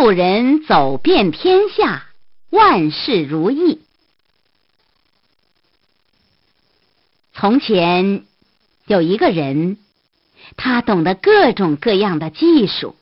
[0.00, 2.06] 六人走遍天下，
[2.48, 3.82] 万事如意。
[7.34, 8.24] 从前
[8.86, 9.76] 有一个人，
[10.56, 12.96] 他懂得各种各样的技术。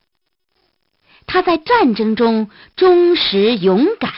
[1.25, 4.13] 他在战争中忠实勇敢，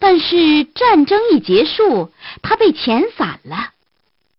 [0.00, 2.12] 但是战争一结束，
[2.42, 3.70] 他被遣散了，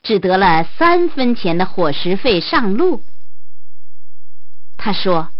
[0.04, 3.02] 只得了三分钱的伙食费上路。
[4.75, 5.31] 他说：“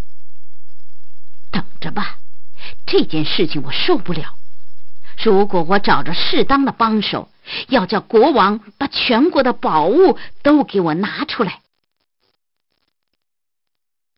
[1.82, 2.20] 着吧，
[2.86, 4.38] 这件事情我受不了。
[5.22, 7.30] 如果我找着适当的帮手，
[7.68, 11.60] 要叫国王把全国的宝物都给我拿出来。”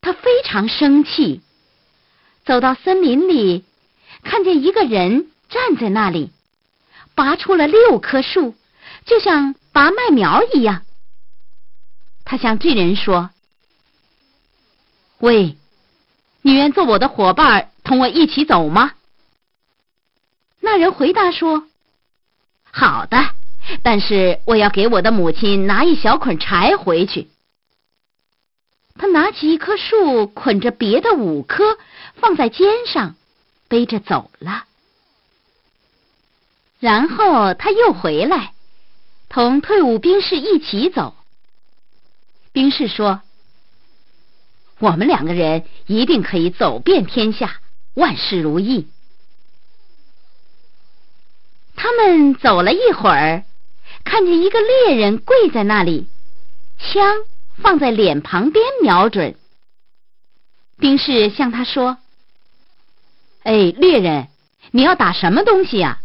[0.01, 1.41] 他非常生气，
[2.45, 3.63] 走到森林里，
[4.21, 6.31] 看见一个人站在那里，
[7.15, 8.55] 拔出了六棵树，
[9.05, 10.83] 就像拔麦苗一样。
[12.25, 13.29] 他向这人说
[15.19, 15.57] ：“喂，
[16.43, 18.91] 你愿做我的伙伴，同我一起走吗？”
[20.61, 21.67] 那人回答说
[22.69, 23.17] ：“好的，
[23.81, 27.27] 但是我要给我的母亲拿一小捆柴回去。”
[28.95, 31.77] 他拿起一棵树，捆着别的五棵，
[32.15, 33.15] 放在肩上，
[33.67, 34.65] 背着走了。
[36.79, 38.53] 然后他又回来，
[39.29, 41.15] 同退伍兵士一起走。
[42.51, 43.21] 兵士说
[44.83, 47.61] ：“我们两个人一定可以走遍天下，
[47.93, 48.89] 万事如意。”
[51.73, 53.45] 他们走了一会儿，
[54.03, 56.09] 看见一个猎人跪在那里，
[56.77, 57.23] 枪。
[57.61, 59.35] 放在脸旁边瞄准。
[60.79, 61.99] 兵士向他说
[63.45, 64.27] ：“哎，猎人，
[64.71, 66.01] 你要打什么东西呀？”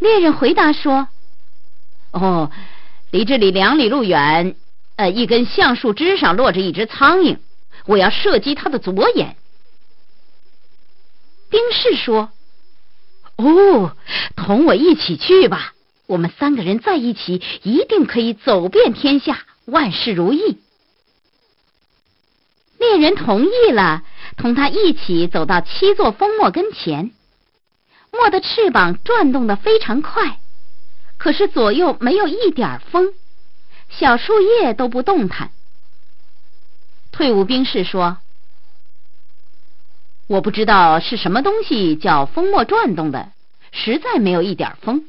[0.00, 1.08] 猎人回答说
[2.12, 2.50] ：“哦，
[3.10, 4.56] 离这里两里路远，
[4.96, 7.38] 呃，一根橡树枝上落着一只苍蝇，
[7.86, 9.36] 我要射击它的左眼。”
[11.50, 12.30] 兵士说
[13.36, 13.96] ：“哦，
[14.36, 15.74] 同我一起去吧，
[16.06, 20.58] 我们三个人在一起，一定可以走遍天下。”万事如意，
[22.76, 24.02] 猎人同意了，
[24.36, 27.12] 同他一起走到七座蜂墨跟前。
[28.12, 30.38] 墨的翅膀转动的非常快，
[31.16, 33.14] 可是左右没有一点风，
[33.98, 35.50] 小树叶都不动弹。
[37.12, 38.18] 退伍兵士说
[40.26, 43.30] ：“我不知道是什么东西叫风墨转动的，
[43.70, 45.08] 实在没有一点风。”